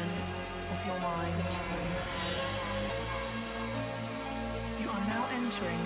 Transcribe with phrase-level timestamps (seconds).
[0.00, 1.36] of your mind.
[4.80, 5.82] You are now entering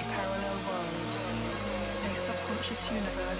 [0.00, 1.12] a parallel world,
[2.00, 3.39] a subconscious universe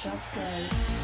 [0.00, 0.99] shots go.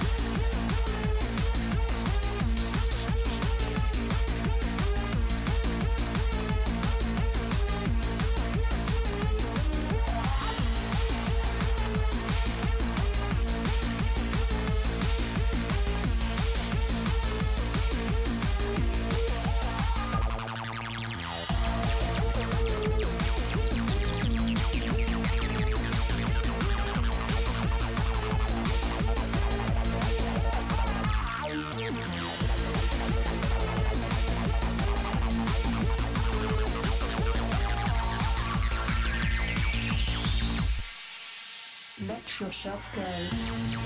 [42.67, 43.86] shelf goes.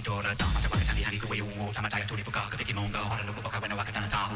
[0.00, 1.44] tidur Tak ada waktu hari ku wayu
[1.76, 4.29] Tak ada yang tulip buka Kepikir monggo lupa buka Wena waktu tanah tak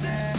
[0.00, 0.29] Listen.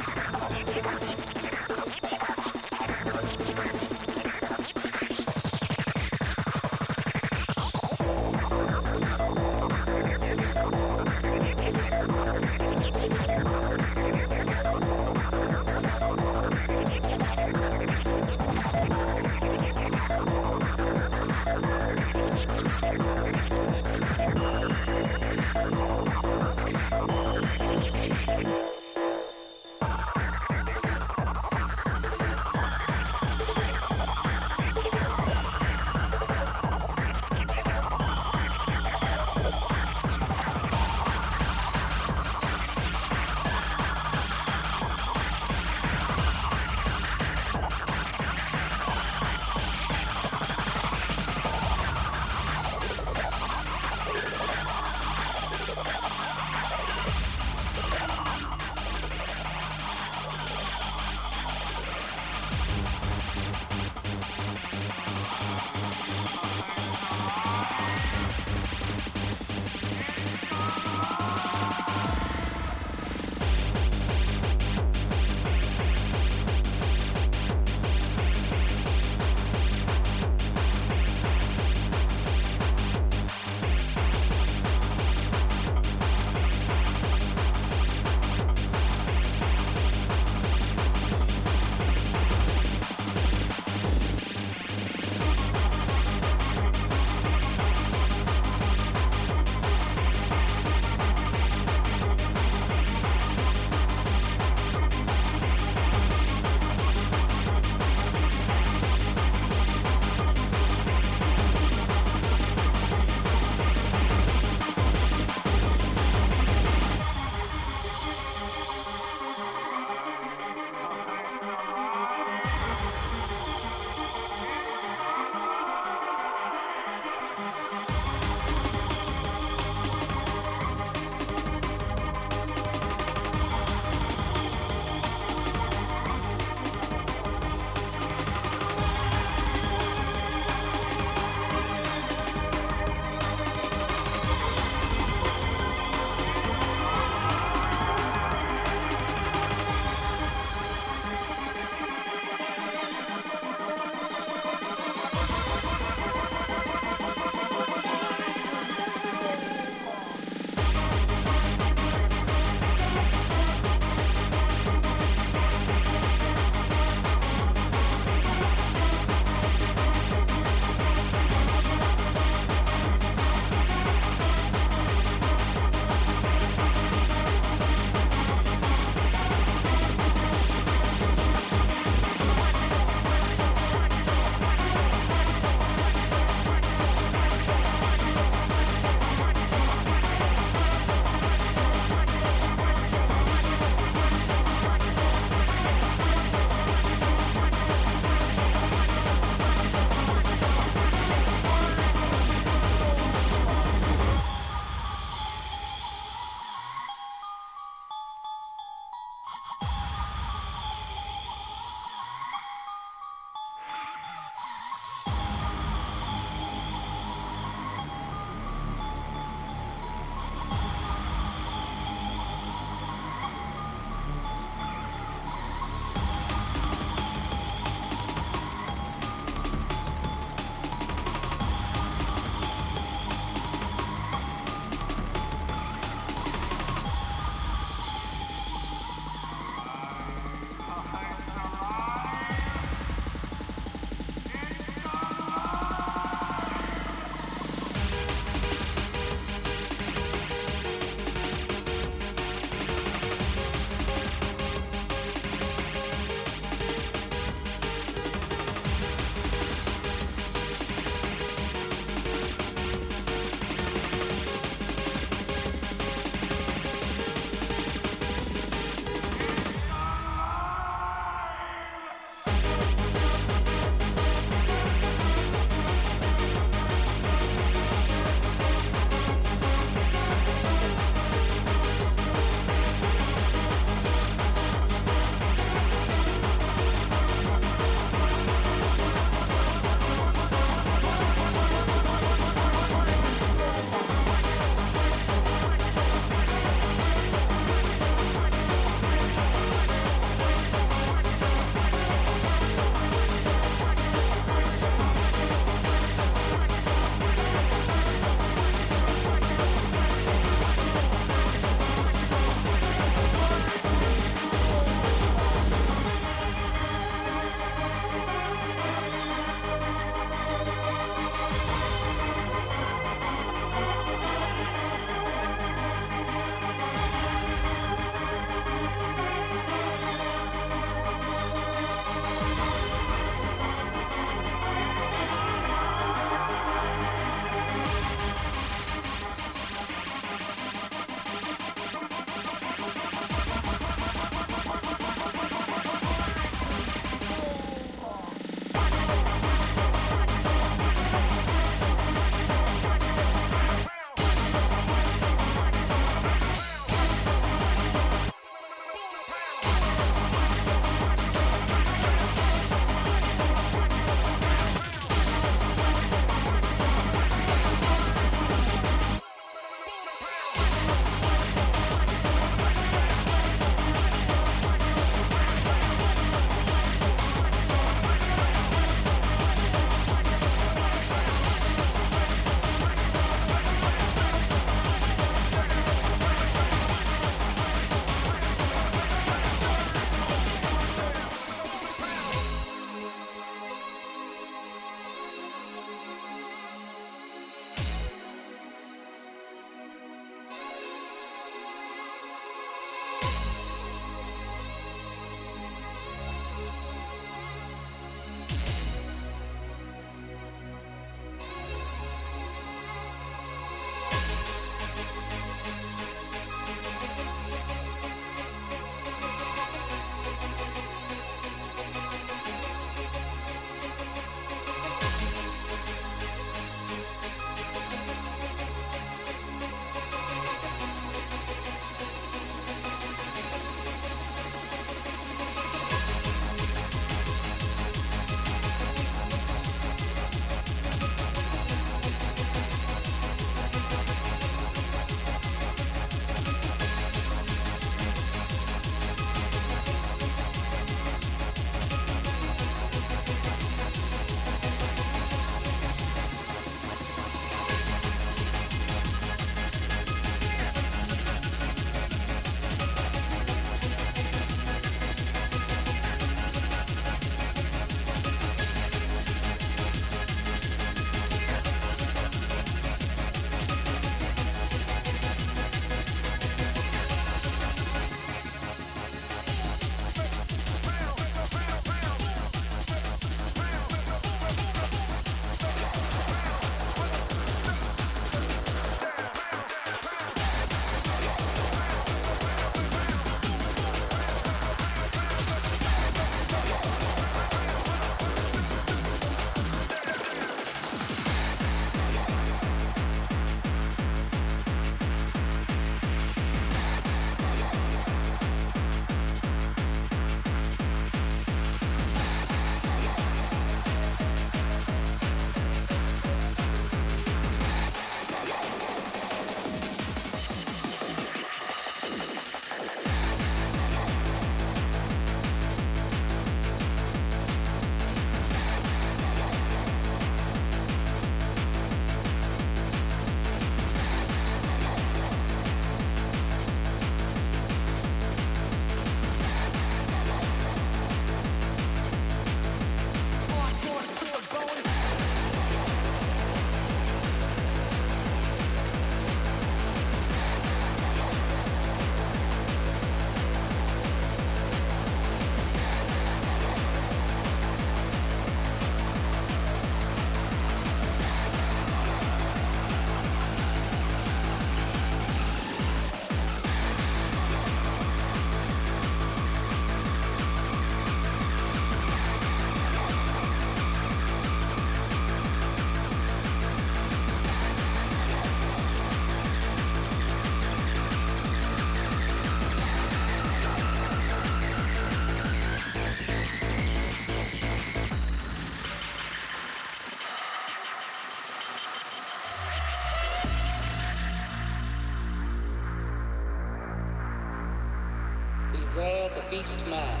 [599.56, 600.00] Beast man,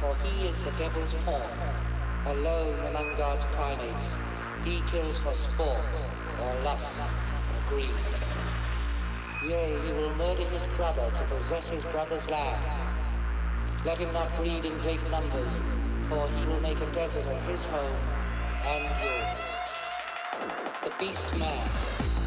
[0.00, 1.42] for he is the devil's pawn.
[2.26, 4.14] Alone among God's primates,
[4.64, 5.84] he kills for sport,
[6.42, 7.90] or lust, or greed.
[9.44, 12.62] Yea, he will murder his brother to possess his brother's land.
[13.84, 15.60] Let him not breed in great numbers,
[16.08, 18.00] for he will make a desert of his home
[18.64, 19.36] and yours.
[20.82, 22.17] The beast man.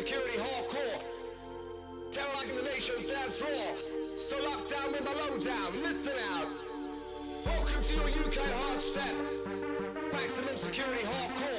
[0.00, 1.02] security hardcore.
[2.10, 3.76] Terrorizing the nation's dance floor.
[4.16, 5.74] So locked down with my lowdown.
[5.82, 6.48] Listen out.
[7.44, 9.14] Welcome to your UK hard step.
[10.10, 11.49] Maximum security hardcore.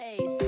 [0.00, 0.39] Bass.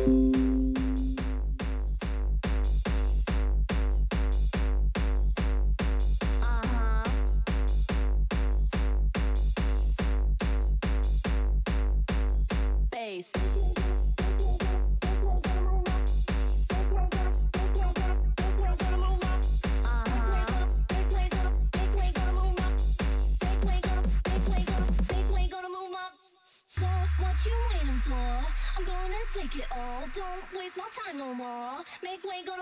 [32.12, 32.61] More.